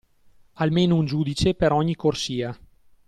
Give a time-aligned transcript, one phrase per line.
[0.53, 2.57] Almeno un giudice per ogni corsia